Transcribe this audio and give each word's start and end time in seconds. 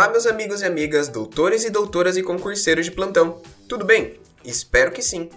Olá, 0.00 0.08
meus 0.08 0.24
amigos 0.24 0.62
e 0.62 0.64
amigas, 0.64 1.08
doutores 1.08 1.62
e 1.62 1.68
doutoras 1.68 2.16
e 2.16 2.22
concurseiros 2.22 2.86
de 2.86 2.90
plantão. 2.90 3.42
Tudo 3.68 3.84
bem? 3.84 4.18
Espero 4.42 4.92
que 4.92 5.02
sim. 5.02 5.28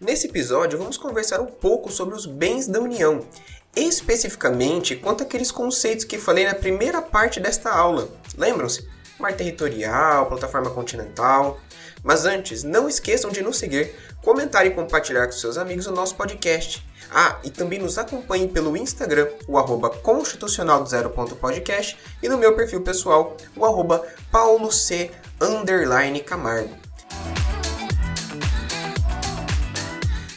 Nesse 0.00 0.26
episódio, 0.26 0.76
vamos 0.76 0.96
conversar 0.96 1.40
um 1.40 1.46
pouco 1.46 1.88
sobre 1.88 2.16
os 2.16 2.26
bens 2.26 2.66
da 2.66 2.80
União, 2.80 3.24
especificamente 3.76 4.96
quanto 4.96 5.22
àqueles 5.22 5.52
conceitos 5.52 6.04
que 6.04 6.18
falei 6.18 6.44
na 6.44 6.56
primeira 6.56 7.00
parte 7.00 7.38
desta 7.38 7.70
aula. 7.70 8.08
Lembram-se? 8.36 8.88
Mar 9.20 9.36
territorial, 9.36 10.26
plataforma 10.26 10.70
continental. 10.70 11.60
Mas 12.02 12.24
antes, 12.24 12.62
não 12.62 12.88
esqueçam 12.88 13.30
de 13.30 13.42
nos 13.42 13.58
seguir, 13.58 13.94
comentar 14.22 14.66
e 14.66 14.70
compartilhar 14.70 15.26
com 15.26 15.32
seus 15.32 15.58
amigos 15.58 15.86
o 15.86 15.92
nosso 15.92 16.14
podcast. 16.14 16.86
Ah, 17.10 17.38
e 17.42 17.50
também 17.50 17.78
nos 17.78 17.98
acompanhem 17.98 18.48
pelo 18.48 18.76
Instagram, 18.76 19.28
o 19.46 19.58
arroba 19.58 19.90
constitucional 19.90 20.82
do 20.82 20.88
zero 20.88 21.10
ponto 21.10 21.34
podcast, 21.34 21.98
e 22.22 22.28
no 22.28 22.38
meu 22.38 22.54
perfil 22.54 22.82
pessoal, 22.82 23.36
o 23.56 23.64
arroba 23.64 24.06
pauloc 24.30 24.72
underline 25.40 26.20
camargo. 26.20 26.76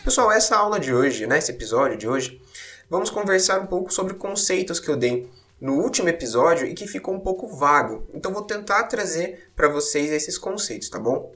Pessoal, 0.04 0.32
essa 0.32 0.56
aula 0.56 0.80
de 0.80 0.94
hoje, 0.94 1.28
né, 1.28 1.40
episódio 1.48 1.98
de 1.98 2.08
hoje, 2.08 2.42
vamos 2.90 3.10
conversar 3.10 3.60
um 3.60 3.68
pouco 3.68 3.94
sobre 3.94 4.16
conceitos 4.16 4.80
que 4.80 4.90
eu 4.90 4.98
dei 4.98 5.30
no 5.60 5.76
último 5.76 6.10
episódio 6.10 6.66
e 6.66 6.74
que 6.74 6.88
ficou 6.88 7.14
um 7.14 7.20
pouco 7.20 7.48
vago. 7.48 8.08
Então 8.14 8.34
vou 8.34 8.44
tentar 8.44 8.84
trazer 8.86 9.52
para 9.56 9.68
vocês 9.70 10.10
esses 10.10 10.38
conceitos, 10.38 10.90
tá 10.90 10.98
bom? 10.98 11.32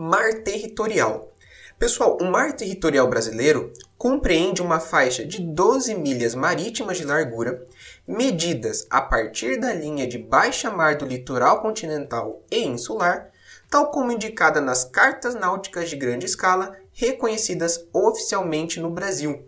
Mar 0.00 0.32
territorial. 0.44 1.32
Pessoal, 1.76 2.18
o 2.20 2.24
mar 2.24 2.52
territorial 2.52 3.08
brasileiro 3.08 3.72
compreende 3.96 4.62
uma 4.62 4.78
faixa 4.78 5.24
de 5.26 5.42
12 5.42 5.92
milhas 5.96 6.36
marítimas 6.36 6.98
de 6.98 7.04
largura, 7.04 7.66
medidas 8.06 8.86
a 8.88 9.00
partir 9.00 9.58
da 9.58 9.72
linha 9.74 10.06
de 10.06 10.16
baixa 10.16 10.70
mar 10.70 10.96
do 10.96 11.04
litoral 11.04 11.60
continental 11.60 12.44
e 12.48 12.64
insular, 12.64 13.32
tal 13.68 13.90
como 13.90 14.12
indicada 14.12 14.60
nas 14.60 14.84
cartas 14.84 15.34
náuticas 15.34 15.90
de 15.90 15.96
grande 15.96 16.26
escala 16.26 16.76
reconhecidas 16.92 17.84
oficialmente 17.92 18.78
no 18.78 18.90
Brasil. 18.90 19.44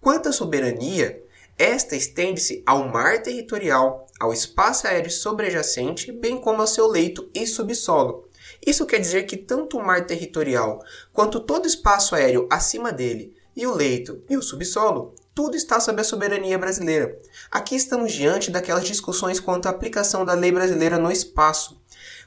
Quanto 0.00 0.30
à 0.30 0.32
soberania, 0.32 1.22
esta 1.56 1.94
estende-se 1.94 2.60
ao 2.66 2.88
mar 2.88 3.22
territorial, 3.22 4.04
ao 4.18 4.32
espaço 4.32 4.88
aéreo 4.88 5.12
sobrejacente, 5.12 6.10
bem 6.10 6.40
como 6.40 6.60
ao 6.60 6.66
seu 6.66 6.88
leito 6.88 7.30
e 7.32 7.46
subsolo, 7.46 8.26
isso 8.64 8.86
quer 8.86 8.98
dizer 8.98 9.24
que 9.24 9.36
tanto 9.36 9.78
o 9.78 9.84
mar 9.84 10.06
territorial 10.06 10.82
quanto 11.12 11.40
todo 11.40 11.66
espaço 11.66 12.14
aéreo 12.14 12.46
acima 12.50 12.92
dele, 12.92 13.34
e 13.56 13.66
o 13.66 13.74
leito 13.74 14.22
e 14.28 14.36
o 14.36 14.42
subsolo, 14.42 15.14
tudo 15.34 15.56
está 15.56 15.80
sob 15.80 16.00
a 16.00 16.04
soberania 16.04 16.58
brasileira. 16.58 17.18
Aqui 17.50 17.74
estamos 17.74 18.12
diante 18.12 18.50
daquelas 18.50 18.84
discussões 18.84 19.40
quanto 19.40 19.66
à 19.66 19.70
aplicação 19.70 20.24
da 20.24 20.34
lei 20.34 20.52
brasileira 20.52 20.98
no 20.98 21.10
espaço. 21.10 21.80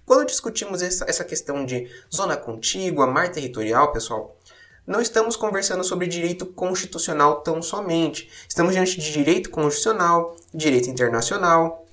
Quando 0.06 0.26
discutimos 0.26 0.82
essa 0.82 1.24
questão 1.24 1.66
de 1.66 1.88
zona 2.14 2.36
contígua, 2.36 3.06
mar 3.06 3.32
territorial, 3.32 3.92
pessoal, 3.92 4.36
não 4.88 5.00
estamos 5.00 5.36
conversando 5.36 5.84
sobre 5.84 6.08
direito 6.08 6.48
constitucional 6.48 7.42
tão 7.42 7.62
somente. 7.62 8.28
Estamos 8.48 8.74
diante 8.74 9.00
de 9.00 9.12
direito 9.12 9.52
constitucional, 9.52 10.36
direito 10.52 10.90
internacional, 10.90 11.86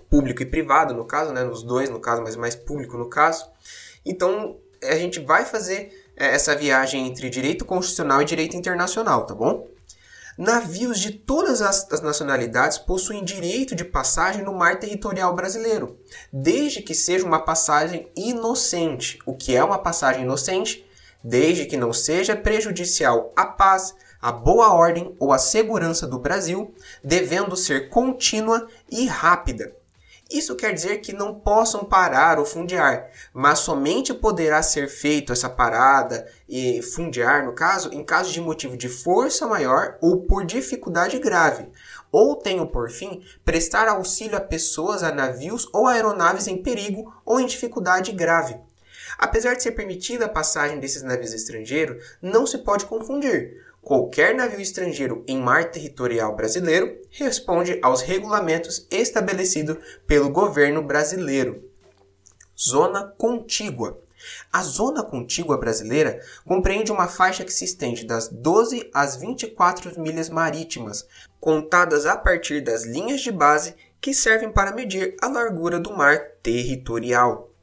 público 0.00 0.42
e 0.42 0.46
privado, 0.46 0.94
no 0.94 1.04
caso, 1.04 1.32
né, 1.32 1.44
nos 1.44 1.62
dois, 1.62 1.90
no 1.90 2.00
caso, 2.00 2.22
mas 2.22 2.36
mais 2.36 2.54
público 2.54 2.96
no 2.96 3.08
caso. 3.08 3.46
Então, 4.04 4.58
a 4.82 4.96
gente 4.96 5.20
vai 5.20 5.44
fazer 5.44 5.92
é, 6.16 6.34
essa 6.34 6.54
viagem 6.54 7.06
entre 7.06 7.30
direito 7.30 7.64
constitucional 7.64 8.22
e 8.22 8.24
direito 8.24 8.56
internacional, 8.56 9.26
tá 9.26 9.34
bom? 9.34 9.68
Navios 10.36 10.98
de 10.98 11.12
todas 11.12 11.62
as, 11.62 11.90
as, 11.92 12.00
nacionalidades 12.00 12.76
possuem 12.76 13.22
direito 13.22 13.74
de 13.74 13.84
passagem 13.84 14.42
no 14.42 14.52
mar 14.52 14.80
territorial 14.80 15.32
brasileiro, 15.32 15.96
desde 16.32 16.82
que 16.82 16.94
seja 16.94 17.24
uma 17.24 17.38
passagem 17.38 18.10
inocente. 18.16 19.18
O 19.24 19.36
que 19.36 19.54
é 19.54 19.62
uma 19.62 19.78
passagem 19.78 20.22
inocente? 20.22 20.84
Desde 21.22 21.66
que 21.66 21.76
não 21.76 21.92
seja 21.92 22.34
prejudicial 22.34 23.32
à 23.36 23.46
paz, 23.46 23.94
à 24.20 24.32
boa 24.32 24.72
ordem 24.72 25.14
ou 25.20 25.32
à 25.32 25.38
segurança 25.38 26.04
do 26.04 26.18
Brasil, 26.18 26.74
devendo 27.02 27.56
ser 27.56 27.88
contínua 27.88 28.66
e 28.90 29.06
rápida. 29.06 29.72
Isso 30.34 30.56
quer 30.56 30.74
dizer 30.74 30.98
que 30.98 31.12
não 31.12 31.32
possam 31.32 31.84
parar 31.84 32.40
ou 32.40 32.44
fundear, 32.44 33.08
mas 33.32 33.60
somente 33.60 34.12
poderá 34.12 34.64
ser 34.64 34.88
feito 34.88 35.32
essa 35.32 35.48
parada 35.48 36.26
e 36.48 36.82
fundear, 36.82 37.46
no 37.46 37.52
caso, 37.52 37.94
em 37.94 38.02
caso 38.02 38.32
de 38.32 38.40
motivo 38.40 38.76
de 38.76 38.88
força 38.88 39.46
maior 39.46 39.96
ou 40.00 40.22
por 40.22 40.44
dificuldade 40.44 41.20
grave, 41.20 41.68
ou 42.10 42.34
tenham 42.34 42.66
por 42.66 42.90
fim 42.90 43.22
prestar 43.44 43.86
auxílio 43.86 44.36
a 44.36 44.40
pessoas, 44.40 45.04
a 45.04 45.12
navios 45.12 45.68
ou 45.72 45.86
aeronaves 45.86 46.48
em 46.48 46.60
perigo 46.60 47.14
ou 47.24 47.38
em 47.38 47.46
dificuldade 47.46 48.10
grave. 48.10 48.58
Apesar 49.16 49.54
de 49.54 49.62
ser 49.62 49.70
permitida 49.70 50.24
a 50.24 50.28
passagem 50.28 50.80
desses 50.80 51.04
navios 51.04 51.32
estrangeiros, 51.32 52.16
não 52.20 52.44
se 52.44 52.58
pode 52.58 52.86
confundir, 52.86 53.63
Qualquer 53.84 54.34
navio 54.34 54.62
estrangeiro 54.62 55.22
em 55.28 55.38
mar 55.38 55.70
territorial 55.70 56.34
brasileiro 56.34 57.02
responde 57.10 57.78
aos 57.82 58.00
regulamentos 58.00 58.86
estabelecidos 58.90 59.76
pelo 60.06 60.30
governo 60.30 60.82
brasileiro. 60.82 61.70
Zona 62.58 63.12
contígua. 63.18 64.00
A 64.50 64.62
zona 64.62 65.02
contígua 65.02 65.58
brasileira 65.58 66.18
compreende 66.46 66.90
uma 66.90 67.06
faixa 67.06 67.44
que 67.44 67.52
se 67.52 67.66
estende 67.66 68.06
das 68.06 68.26
12 68.28 68.88
às 68.94 69.16
24 69.16 70.00
milhas 70.00 70.30
marítimas, 70.30 71.06
contadas 71.38 72.06
a 72.06 72.16
partir 72.16 72.62
das 72.62 72.86
linhas 72.86 73.20
de 73.20 73.30
base 73.30 73.74
que 74.00 74.14
servem 74.14 74.50
para 74.50 74.72
medir 74.72 75.14
a 75.20 75.28
largura 75.28 75.78
do 75.78 75.94
mar 75.94 76.18
territorial. 76.42 77.53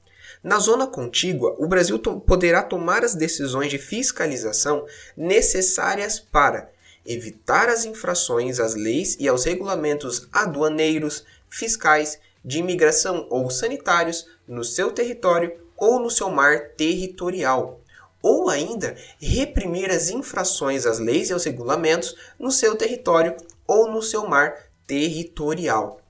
Na 0.43 0.57
zona 0.57 0.87
contígua, 0.87 1.55
o 1.59 1.67
Brasil 1.67 1.99
to 1.99 2.19
poderá 2.19 2.63
tomar 2.63 3.03
as 3.03 3.13
decisões 3.13 3.69
de 3.69 3.77
fiscalização 3.77 4.85
necessárias 5.15 6.19
para 6.19 6.71
evitar 7.05 7.69
as 7.69 7.85
infrações 7.85 8.59
às 8.59 8.73
leis 8.73 9.15
e 9.19 9.27
aos 9.27 9.43
regulamentos 9.43 10.27
aduaneiros, 10.31 11.23
fiscais, 11.49 12.19
de 12.43 12.57
imigração 12.57 13.27
ou 13.29 13.51
sanitários 13.51 14.25
no 14.47 14.63
seu 14.63 14.91
território 14.91 15.53
ou 15.77 15.99
no 15.99 16.09
seu 16.09 16.29
mar 16.29 16.69
territorial, 16.69 17.79
ou 18.21 18.49
ainda 18.49 18.95
reprimir 19.19 19.91
as 19.91 20.09
infrações 20.09 20.87
às 20.87 20.97
leis 20.97 21.29
e 21.29 21.33
aos 21.33 21.43
regulamentos 21.43 22.15
no 22.39 22.51
seu 22.51 22.75
território 22.75 23.35
ou 23.67 23.91
no 23.91 24.01
seu 24.01 24.27
mar 24.27 24.55
territorial. 24.87 26.01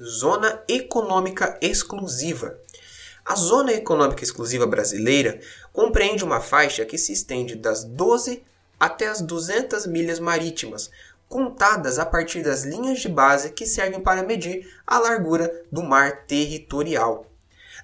Zona 0.00 0.62
Econômica 0.68 1.58
Exclusiva 1.60 2.58
a 3.24 3.34
Zona 3.34 3.72
Econômica 3.72 4.22
Exclusiva 4.22 4.66
Brasileira 4.66 5.40
compreende 5.72 6.24
uma 6.24 6.40
faixa 6.40 6.84
que 6.84 6.98
se 6.98 7.12
estende 7.12 7.54
das 7.54 7.84
12 7.84 8.42
até 8.78 9.06
as 9.06 9.20
200 9.20 9.86
milhas 9.86 10.18
marítimas, 10.18 10.90
contadas 11.28 11.98
a 11.98 12.04
partir 12.04 12.42
das 12.42 12.64
linhas 12.64 13.00
de 13.00 13.08
base 13.08 13.50
que 13.50 13.64
servem 13.64 14.00
para 14.00 14.22
medir 14.22 14.68
a 14.86 14.98
largura 14.98 15.64
do 15.70 15.82
mar 15.82 16.26
territorial. 16.26 17.26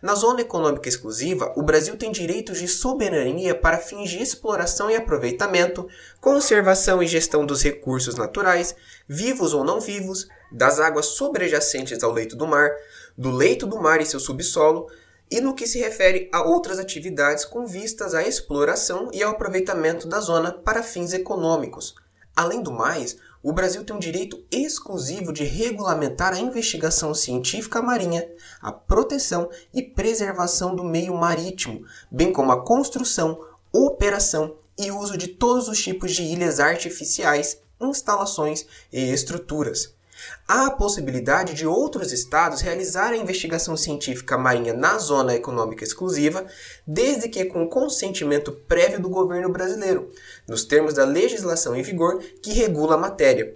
Na 0.03 0.15
Zona 0.15 0.43
Econômica 0.43 0.88
Exclusiva, 0.88 1.53
o 1.56 1.62
Brasil 1.62 1.97
tem 1.97 2.12
direitos 2.12 2.59
de 2.59 2.69
soberania 2.69 3.55
para 3.55 3.78
fins 3.78 4.10
de 4.10 4.22
exploração 4.22 4.91
e 4.91 4.94
aproveitamento, 4.94 5.88
conservação 6.20 7.03
e 7.03 7.06
gestão 7.06 7.44
dos 7.44 7.62
recursos 7.62 8.15
naturais, 8.15 8.76
vivos 9.09 9.55
ou 9.55 9.65
não 9.65 9.81
vivos, 9.81 10.28
das 10.53 10.78
águas 10.78 11.06
sobrejacentes 11.06 12.03
ao 12.03 12.12
leito 12.12 12.37
do 12.37 12.47
mar, 12.47 12.70
do 13.16 13.31
leito 13.31 13.66
do 13.66 13.81
mar 13.81 14.00
e 14.00 14.06
seu 14.06 14.20
subsolo, 14.20 14.88
e 15.31 15.41
no 15.41 15.55
que 15.55 15.66
se 15.66 15.78
refere 15.78 16.28
a 16.33 16.43
outras 16.43 16.78
atividades 16.78 17.44
com 17.44 17.66
vistas 17.66 18.15
à 18.15 18.22
exploração 18.22 19.11
e 19.12 19.22
ao 19.22 19.33
aproveitamento 19.33 20.09
da 20.09 20.21
zona 20.21 20.53
para 20.53 20.83
fins 20.83 21.12
econômicos. 21.12 21.94
Além 22.34 22.62
do 22.62 22.71
mais, 22.71 23.16
o 23.43 23.53
Brasil 23.53 23.84
tem 23.84 23.97
o 23.97 24.00
direito 24.00 24.44
exclusivo 24.50 25.32
de 25.32 25.44
regulamentar 25.44 26.32
a 26.32 26.38
investigação 26.38 27.14
científica 27.14 27.82
marinha, 27.82 28.29
a 28.61 28.73
proteção 28.73 29.50
e 29.73 29.82
preservação 29.82 30.75
do 30.75 30.85
meio 30.85 31.14
marítimo, 31.14 31.85
bem 32.11 32.32
como 32.32 32.53
a 32.53 32.64
construção, 32.64 33.44
operação 33.73 34.56
e 34.79 34.91
uso 34.91 35.17
de 35.17 35.29
todos 35.29 35.69
os 35.69 35.82
tipos 35.82 36.12
de 36.12 36.23
ilhas 36.23 36.61
artificiais, 36.61 37.61
instalações 37.81 38.67
e 38.93 39.12
estruturas. 39.12 39.98
Há 40.47 40.67
a 40.67 40.70
possibilidade 40.70 41.55
de 41.55 41.67
outros 41.67 42.12
estados 42.12 42.61
realizarem 42.61 43.20
a 43.20 43.23
investigação 43.23 43.76
científica 43.76 44.38
marinha 44.38 44.73
na 44.73 44.99
zona 44.99 45.35
econômica 45.35 45.85
exclusiva, 45.85 46.47
desde 46.87 47.29
que 47.29 47.44
com 47.44 47.69
consentimento 47.69 48.53
prévio 48.53 49.00
do 49.00 49.09
governo 49.09 49.50
brasileiro, 49.50 50.11
nos 50.47 50.65
termos 50.65 50.94
da 50.94 51.05
legislação 51.05 51.76
em 51.76 51.82
vigor 51.82 52.23
que 52.43 52.53
regula 52.53 52.94
a 52.94 52.99
matéria. 52.99 53.55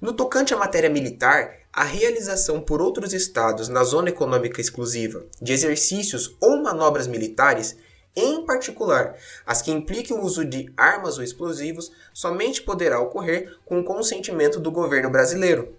No 0.00 0.12
tocante 0.12 0.54
à 0.54 0.56
matéria 0.56 0.88
militar, 0.88 1.58
a 1.72 1.84
realização 1.84 2.60
por 2.60 2.80
outros 2.80 3.12
estados 3.12 3.68
na 3.68 3.84
zona 3.84 4.08
econômica 4.08 4.60
exclusiva 4.60 5.24
de 5.40 5.52
exercícios 5.52 6.36
ou 6.40 6.62
manobras 6.62 7.06
militares 7.06 7.76
em 8.16 8.44
particular, 8.44 9.16
as 9.46 9.62
que 9.62 9.70
impliquem 9.70 10.16
o 10.16 10.22
uso 10.22 10.44
de 10.44 10.72
armas 10.76 11.16
ou 11.16 11.22
explosivos, 11.22 11.92
somente 12.12 12.62
poderá 12.62 13.00
ocorrer 13.00 13.56
com 13.64 13.78
o 13.78 13.84
consentimento 13.84 14.58
do 14.58 14.70
governo 14.70 15.10
brasileiro. 15.10 15.76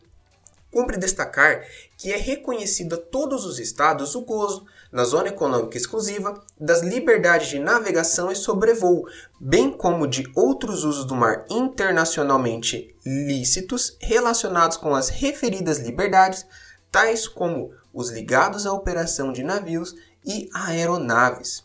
Cumpre 0.71 0.97
destacar 0.97 1.65
que 1.97 2.13
é 2.13 2.17
reconhecido 2.17 2.95
a 2.95 2.97
todos 2.97 3.45
os 3.45 3.59
estados 3.59 4.15
o 4.15 4.21
gozo, 4.21 4.65
na 4.91 5.03
zona 5.03 5.27
econômica 5.27 5.77
exclusiva, 5.77 6.41
das 6.57 6.81
liberdades 6.81 7.49
de 7.49 7.59
navegação 7.59 8.31
e 8.31 8.35
sobrevoo, 8.35 9.05
bem 9.39 9.69
como 9.69 10.07
de 10.07 10.23
outros 10.33 10.85
usos 10.85 11.05
do 11.05 11.13
mar 11.13 11.45
internacionalmente 11.49 12.95
lícitos 13.05 13.97
relacionados 13.99 14.77
com 14.77 14.95
as 14.95 15.09
referidas 15.09 15.79
liberdades, 15.79 16.45
tais 16.89 17.27
como 17.27 17.73
os 17.93 18.09
ligados 18.09 18.65
à 18.65 18.71
operação 18.71 19.33
de 19.33 19.43
navios 19.43 19.93
e 20.25 20.49
aeronaves. 20.53 21.63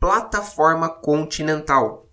Plataforma 0.00 0.88
continental 0.88 2.05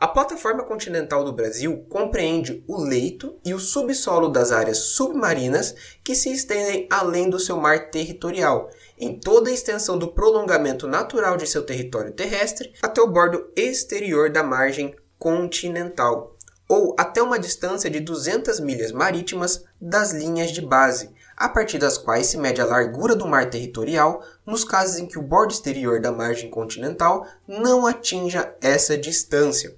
a 0.00 0.06
plataforma 0.06 0.62
continental 0.62 1.24
do 1.24 1.32
Brasil 1.32 1.84
compreende 1.88 2.62
o 2.68 2.80
leito 2.80 3.36
e 3.44 3.52
o 3.52 3.58
subsolo 3.58 4.28
das 4.28 4.52
áreas 4.52 4.78
submarinas 4.78 5.74
que 6.04 6.14
se 6.14 6.32
estendem 6.32 6.86
além 6.88 7.28
do 7.28 7.40
seu 7.40 7.56
mar 7.56 7.90
territorial, 7.90 8.70
em 8.96 9.18
toda 9.18 9.50
a 9.50 9.52
extensão 9.52 9.98
do 9.98 10.12
prolongamento 10.12 10.86
natural 10.86 11.36
de 11.36 11.48
seu 11.48 11.66
território 11.66 12.12
terrestre 12.12 12.72
até 12.80 13.00
o 13.02 13.08
bordo 13.08 13.50
exterior 13.56 14.30
da 14.30 14.44
margem 14.44 14.94
continental, 15.18 16.36
ou 16.68 16.94
até 16.96 17.20
uma 17.20 17.38
distância 17.38 17.90
de 17.90 17.98
200 17.98 18.60
milhas 18.60 18.92
marítimas 18.92 19.64
das 19.80 20.12
linhas 20.12 20.52
de 20.52 20.62
base, 20.62 21.10
a 21.36 21.48
partir 21.48 21.78
das 21.78 21.98
quais 21.98 22.28
se 22.28 22.38
mede 22.38 22.60
a 22.60 22.64
largura 22.64 23.16
do 23.16 23.26
mar 23.26 23.50
territorial 23.50 24.22
nos 24.46 24.62
casos 24.62 24.98
em 24.98 25.06
que 25.06 25.18
o 25.18 25.22
bordo 25.22 25.52
exterior 25.52 26.00
da 26.00 26.12
margem 26.12 26.48
continental 26.48 27.26
não 27.48 27.84
atinja 27.84 28.54
essa 28.60 28.96
distância. 28.96 29.76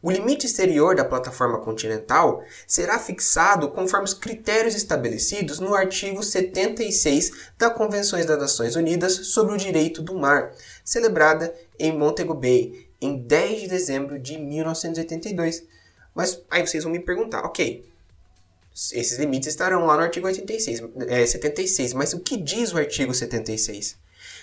O 0.00 0.10
limite 0.10 0.46
exterior 0.46 0.94
da 0.94 1.04
plataforma 1.04 1.58
continental 1.58 2.44
será 2.66 2.98
fixado 3.00 3.68
conforme 3.70 4.04
os 4.04 4.14
critérios 4.14 4.76
estabelecidos 4.76 5.58
no 5.58 5.74
artigo 5.74 6.22
76 6.22 7.50
da 7.58 7.68
Convenção 7.68 8.24
das 8.24 8.38
Nações 8.38 8.76
Unidas 8.76 9.14
sobre 9.28 9.54
o 9.54 9.58
Direito 9.58 10.00
do 10.00 10.14
Mar, 10.14 10.52
celebrada 10.84 11.52
em 11.78 11.96
Montego 11.96 12.32
Bay 12.32 12.86
em 13.00 13.16
10 13.16 13.62
de 13.62 13.68
dezembro 13.68 14.18
de 14.20 14.38
1982. 14.38 15.64
Mas 16.14 16.40
aí 16.48 16.64
vocês 16.64 16.84
vão 16.84 16.92
me 16.92 17.00
perguntar, 17.00 17.44
ok, 17.44 17.84
esses 18.92 19.18
limites 19.18 19.48
estarão 19.48 19.84
lá 19.84 19.96
no 19.96 20.02
artigo 20.02 20.28
86, 20.28 20.82
é, 21.08 21.26
76, 21.26 21.92
mas 21.94 22.12
o 22.12 22.20
que 22.20 22.36
diz 22.36 22.72
o 22.72 22.78
artigo 22.78 23.12
76? 23.12 23.96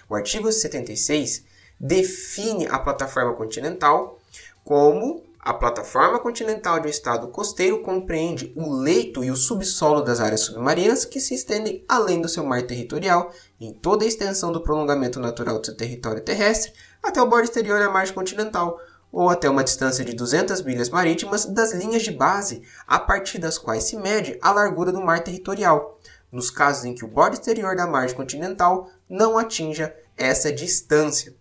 O 0.10 0.16
artigo 0.16 0.52
76 0.52 1.44
define 1.80 2.68
a 2.68 2.78
plataforma 2.78 3.34
continental 3.34 4.19
como 4.66 5.24
a 5.45 5.53
plataforma 5.53 6.18
continental 6.18 6.80
de 6.80 6.88
um 6.88 6.89
estado 6.89 7.27
costeiro 7.27 7.83
compreende 7.83 8.51
o 8.56 8.74
leito 8.74 9.24
e 9.24 9.30
o 9.30 9.36
subsolo 9.36 10.01
das 10.01 10.19
áreas 10.19 10.42
submarinas 10.42 11.06
que 11.06 11.19
se 11.19 11.36
estendem 11.36 11.86
além 11.88 12.19
do 12.19 12.27
seu 12.27 12.44
mar 12.44 12.63
territorial, 12.63 13.31
em 13.62 13.71
toda 13.71 14.03
a 14.03 14.07
extensão 14.07 14.51
do 14.51 14.63
prolongamento 14.63 15.19
natural 15.19 15.59
do 15.59 15.65
seu 15.68 15.77
território 15.77 16.24
terrestre, 16.24 16.74
até 17.03 17.21
o 17.21 17.30
bordo 17.30 17.44
exterior 17.44 17.80
da 17.80 17.92
margem 17.92 18.15
continental, 18.15 18.80
ou 19.12 19.30
até 19.30 19.47
uma 19.47 19.63
distância 19.63 20.03
de 20.03 20.15
200 20.15 20.63
milhas 20.63 20.89
marítimas 20.89 21.45
das 21.45 21.74
linhas 21.74 22.01
de 22.01 22.12
base, 22.12 22.63
a 22.88 22.97
partir 22.97 23.38
das 23.38 23.59
quais 23.59 23.83
se 23.83 23.95
mede 23.97 24.39
a 24.42 24.51
largura 24.51 24.92
do 24.92 25.00
mar 25.00 25.24
territorial, 25.24 26.00
nos 26.31 26.50
casos 26.50 26.86
em 26.86 26.95
que 26.95 27.06
o 27.06 27.07
bordo 27.07 27.33
exterior 27.33 27.75
da 27.75 27.86
margem 27.86 28.18
continental 28.18 28.89
não 29.07 29.38
atinja 29.38 29.95
essa 30.18 30.51
distância. 30.51 31.36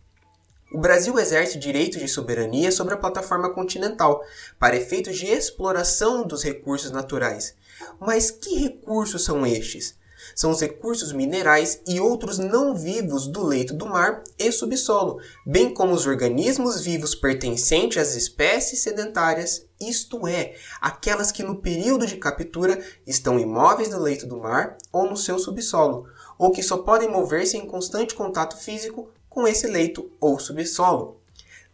O 0.74 0.78
Brasil 0.80 1.16
exerce 1.20 1.56
direito 1.56 2.00
de 2.00 2.08
soberania 2.08 2.72
sobre 2.72 2.94
a 2.94 2.96
plataforma 2.96 3.48
continental, 3.48 4.24
para 4.58 4.74
efeitos 4.74 5.16
de 5.16 5.26
exploração 5.26 6.26
dos 6.26 6.42
recursos 6.42 6.90
naturais. 6.90 7.54
Mas 8.00 8.32
que 8.32 8.56
recursos 8.56 9.22
são 9.22 9.46
estes? 9.46 9.94
São 10.34 10.50
os 10.50 10.60
recursos 10.60 11.12
minerais 11.12 11.80
e 11.86 12.00
outros 12.00 12.38
não 12.38 12.74
vivos 12.74 13.28
do 13.28 13.44
leito 13.44 13.72
do 13.72 13.86
mar 13.86 14.24
e 14.36 14.50
subsolo, 14.50 15.20
bem 15.46 15.72
como 15.72 15.94
os 15.94 16.08
organismos 16.08 16.80
vivos 16.80 17.14
pertencentes 17.14 17.98
às 17.98 18.16
espécies 18.16 18.80
sedentárias, 18.80 19.64
isto 19.80 20.26
é, 20.26 20.56
aquelas 20.80 21.30
que 21.30 21.44
no 21.44 21.60
período 21.60 22.04
de 22.04 22.16
captura 22.16 22.84
estão 23.06 23.38
imóveis 23.38 23.90
no 23.90 24.00
leito 24.00 24.26
do 24.26 24.38
mar 24.38 24.76
ou 24.90 25.08
no 25.08 25.16
seu 25.16 25.38
subsolo, 25.38 26.08
ou 26.36 26.50
que 26.50 26.64
só 26.64 26.78
podem 26.78 27.08
mover-se 27.08 27.56
em 27.56 27.64
constante 27.64 28.16
contato 28.16 28.56
físico 28.56 29.08
com 29.34 29.48
esse 29.48 29.66
leito 29.66 30.08
ou 30.20 30.38
subsolo. 30.38 31.20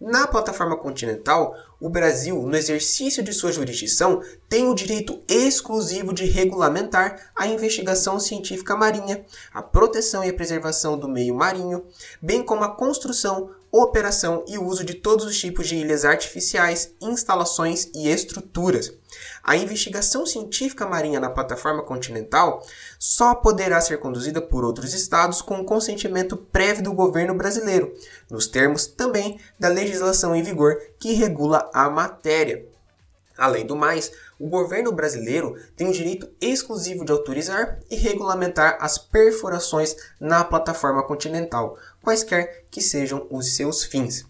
Na 0.00 0.26
plataforma 0.26 0.78
continental, 0.78 1.54
o 1.78 1.90
Brasil, 1.90 2.40
no 2.40 2.56
exercício 2.56 3.22
de 3.22 3.34
sua 3.34 3.52
jurisdição, 3.52 4.22
tem 4.48 4.66
o 4.66 4.74
direito 4.74 5.20
exclusivo 5.28 6.14
de 6.14 6.24
regulamentar 6.24 7.30
a 7.36 7.46
investigação 7.46 8.18
científica 8.18 8.74
marinha, 8.74 9.26
a 9.52 9.62
proteção 9.62 10.24
e 10.24 10.30
a 10.30 10.32
preservação 10.32 10.98
do 10.98 11.06
meio 11.06 11.34
marinho, 11.34 11.84
bem 12.20 12.42
como 12.42 12.64
a 12.64 12.74
construção, 12.74 13.50
operação 13.70 14.42
e 14.48 14.56
uso 14.56 14.84
de 14.84 14.94
todos 14.94 15.26
os 15.26 15.38
tipos 15.38 15.68
de 15.68 15.76
ilhas 15.76 16.06
artificiais, 16.06 16.94
instalações 16.98 17.90
e 17.94 18.08
estruturas. 18.08 18.99
A 19.42 19.56
investigação 19.56 20.24
científica 20.26 20.86
marinha 20.86 21.18
na 21.18 21.30
plataforma 21.30 21.82
continental 21.82 22.64
só 22.98 23.34
poderá 23.34 23.80
ser 23.80 23.98
conduzida 23.98 24.40
por 24.40 24.64
outros 24.64 24.94
estados 24.94 25.42
com 25.42 25.60
o 25.60 25.64
consentimento 25.64 26.36
prévio 26.36 26.84
do 26.84 26.92
governo 26.92 27.34
brasileiro, 27.34 27.94
nos 28.30 28.46
termos 28.46 28.86
também 28.86 29.40
da 29.58 29.68
legislação 29.68 30.34
em 30.34 30.42
vigor 30.42 30.80
que 30.98 31.12
regula 31.12 31.70
a 31.72 31.88
matéria. 31.88 32.66
Além 33.36 33.64
do 33.64 33.74
mais, 33.74 34.12
o 34.38 34.46
governo 34.48 34.92
brasileiro 34.92 35.56
tem 35.74 35.88
o 35.88 35.92
direito 35.92 36.28
exclusivo 36.40 37.04
de 37.04 37.12
autorizar 37.12 37.80
e 37.90 37.96
regulamentar 37.96 38.76
as 38.80 38.98
perfurações 38.98 39.96
na 40.20 40.44
plataforma 40.44 41.02
continental, 41.02 41.78
quaisquer 42.02 42.66
que 42.70 42.82
sejam 42.82 43.26
os 43.30 43.56
seus 43.56 43.82
fins. 43.82 44.29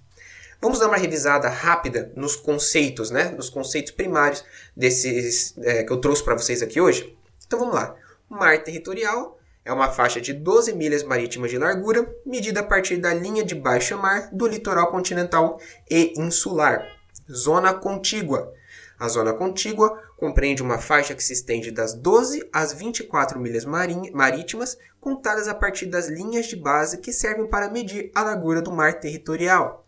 Vamos 0.60 0.78
dar 0.78 0.88
uma 0.88 0.96
revisada 0.98 1.48
rápida 1.48 2.12
nos 2.14 2.36
conceitos, 2.36 3.10
né? 3.10 3.30
Nos 3.30 3.48
conceitos 3.48 3.92
primários 3.92 4.44
desses 4.76 5.56
é, 5.58 5.82
que 5.82 5.90
eu 5.90 5.96
trouxe 5.96 6.22
para 6.22 6.36
vocês 6.36 6.60
aqui 6.60 6.78
hoje. 6.78 7.16
Então 7.46 7.58
vamos 7.58 7.74
lá. 7.74 7.96
Mar 8.28 8.62
territorial 8.62 9.38
é 9.64 9.72
uma 9.72 9.90
faixa 9.90 10.20
de 10.20 10.34
12 10.34 10.74
milhas 10.74 11.02
marítimas 11.02 11.50
de 11.50 11.56
largura, 11.56 12.06
medida 12.26 12.60
a 12.60 12.62
partir 12.62 12.98
da 12.98 13.14
linha 13.14 13.42
de 13.42 13.54
baixa 13.54 13.96
mar 13.96 14.28
do 14.32 14.46
litoral 14.46 14.90
continental 14.90 15.58
e 15.90 16.12
insular. 16.18 16.86
Zona 17.32 17.72
contígua. 17.72 18.52
A 18.98 19.08
zona 19.08 19.32
contígua 19.32 19.98
compreende 20.18 20.62
uma 20.62 20.76
faixa 20.76 21.14
que 21.14 21.24
se 21.24 21.32
estende 21.32 21.70
das 21.70 21.94
12 21.94 22.46
às 22.52 22.74
24 22.74 23.40
milhas 23.40 23.64
marítimas, 23.64 24.76
contadas 25.00 25.48
a 25.48 25.54
partir 25.54 25.86
das 25.86 26.08
linhas 26.08 26.44
de 26.44 26.56
base 26.56 26.98
que 26.98 27.10
servem 27.10 27.46
para 27.46 27.70
medir 27.70 28.12
a 28.14 28.22
largura 28.22 28.60
do 28.60 28.70
mar 28.70 29.00
territorial. 29.00 29.86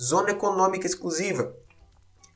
Zona 0.00 0.30
Econômica 0.30 0.86
Exclusiva 0.86 1.54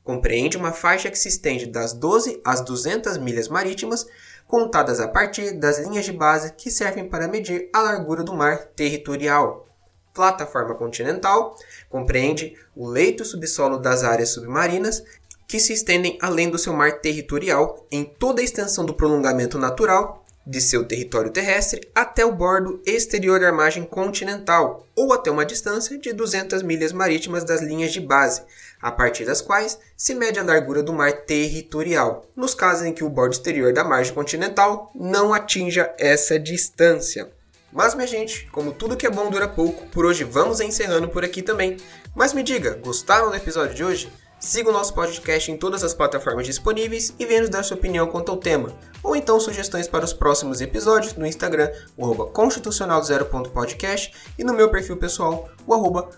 compreende 0.03 0.57
uma 0.57 0.71
faixa 0.71 1.11
que 1.11 1.19
se 1.19 1.27
estende 1.27 1.67
das 1.67 1.93
12 1.93 2.41
às 2.43 2.61
200 2.61 3.17
milhas 3.17 3.47
marítimas, 3.47 4.07
contadas 4.47 4.99
a 4.99 5.07
partir 5.07 5.51
das 5.51 5.77
linhas 5.77 6.05
de 6.05 6.11
base 6.11 6.53
que 6.53 6.71
servem 6.71 7.07
para 7.07 7.27
medir 7.27 7.69
a 7.71 7.81
largura 7.81 8.23
do 8.23 8.33
mar 8.33 8.65
territorial. 8.75 9.67
Plataforma 10.13 10.73
continental 10.73 11.55
compreende 11.89 12.57
o 12.75 12.87
leito 12.87 13.23
subsolo 13.23 13.77
das 13.77 14.03
áreas 14.03 14.29
submarinas 14.29 15.03
que 15.47 15.59
se 15.59 15.73
estendem 15.73 16.17
além 16.21 16.49
do 16.49 16.57
seu 16.57 16.73
mar 16.73 16.99
territorial 16.99 17.85
em 17.91 18.03
toda 18.03 18.41
a 18.41 18.43
extensão 18.43 18.85
do 18.85 18.93
prolongamento 18.93 19.59
natural 19.59 20.25
de 20.49 20.59
seu 20.59 20.83
território 20.83 21.29
terrestre 21.29 21.87
até 21.93 22.25
o 22.25 22.31
bordo 22.31 22.81
exterior 22.83 23.39
da 23.39 23.51
margem 23.51 23.83
continental, 23.83 24.87
ou 24.95 25.13
até 25.13 25.29
uma 25.29 25.45
distância 25.45 25.95
de 25.95 26.11
200 26.11 26.63
milhas 26.63 26.91
marítimas 26.91 27.43
das 27.43 27.61
linhas 27.61 27.93
de 27.93 27.99
base, 27.99 28.41
a 28.81 28.91
partir 28.91 29.25
das 29.25 29.41
quais 29.41 29.77
se 29.95 30.15
mede 30.15 30.39
a 30.39 30.43
largura 30.43 30.81
do 30.81 30.91
mar 30.91 31.13
territorial, 31.13 32.25
nos 32.35 32.55
casos 32.55 32.87
em 32.87 32.93
que 32.93 33.03
o 33.03 33.09
bordo 33.09 33.33
exterior 33.33 33.71
da 33.73 33.83
margem 33.83 34.15
continental 34.15 34.91
não 34.95 35.35
atinja 35.35 35.93
essa 35.99 36.39
distância. 36.39 37.29
Mas, 37.71 37.93
minha 37.93 38.07
gente, 38.07 38.49
como 38.51 38.71
tudo 38.71 38.97
que 38.97 39.05
é 39.05 39.11
bom 39.11 39.29
dura 39.29 39.47
pouco, 39.47 39.85
por 39.89 40.03
hoje 40.03 40.23
vamos 40.23 40.59
encerrando 40.59 41.09
por 41.09 41.23
aqui 41.23 41.43
também. 41.43 41.77
Mas 42.15 42.33
me 42.33 42.41
diga, 42.41 42.73
gostaram 42.73 43.29
do 43.29 43.35
episódio 43.35 43.75
de 43.75 43.83
hoje? 43.83 44.11
Siga 44.39 44.69
o 44.69 44.73
nosso 44.73 44.93
podcast 44.93 45.51
em 45.51 45.57
todas 45.57 45.83
as 45.83 45.93
plataformas 45.93 46.45
disponíveis 46.45 47.13
e 47.19 47.25
venha 47.25 47.41
nos 47.41 47.49
dar 47.49 47.61
sua 47.61 47.75
opinião 47.75 48.07
quanto 48.07 48.31
ao 48.31 48.37
tema, 48.37 48.73
ou 49.03 49.13
então 49.13 49.37
sugestões 49.37 49.85
para 49.85 50.05
os 50.05 50.13
próximos 50.13 50.61
episódios 50.61 51.13
no 51.15 51.25
Instagram, 51.25 51.69
o 51.97 52.05
arroba 52.05 52.27
constitucional0.podcast 52.27 54.13
e 54.37 54.43
no 54.45 54.53
meu 54.53 54.71
perfil 54.71 54.95
pessoal, 54.95 55.49
o 55.67 55.73
arroba 55.73 56.09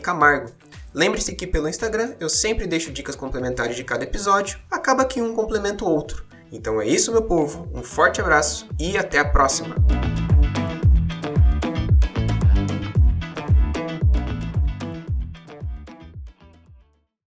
Camargo. 0.00 0.52
Lembre-se 0.94 1.34
que 1.34 1.48
pelo 1.48 1.68
Instagram 1.68 2.14
eu 2.20 2.28
sempre 2.28 2.66
deixo 2.68 2.92
dicas 2.92 3.16
complementares 3.16 3.74
de 3.74 3.82
cada 3.82 4.04
episódio, 4.04 4.60
acaba 4.70 5.04
que 5.04 5.20
um 5.20 5.34
complementa 5.34 5.84
o 5.84 5.90
outro. 5.90 6.24
Então 6.52 6.80
é 6.80 6.86
isso, 6.86 7.10
meu 7.10 7.22
povo, 7.22 7.68
um 7.74 7.82
forte 7.82 8.20
abraço 8.20 8.68
e 8.78 8.96
até 8.96 9.18
a 9.18 9.24
próxima! 9.24 9.74